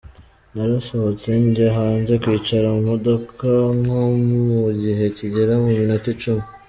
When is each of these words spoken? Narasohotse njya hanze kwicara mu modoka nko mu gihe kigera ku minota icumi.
Narasohotse 0.53 1.27
njya 1.47 1.67
hanze 1.77 2.13
kwicara 2.23 2.67
mu 2.75 2.81
modoka 2.89 3.49
nko 3.79 4.01
mu 4.25 4.61
gihe 4.81 5.05
kigera 5.17 5.53
ku 5.61 5.67
minota 5.77 6.07
icumi. 6.15 6.43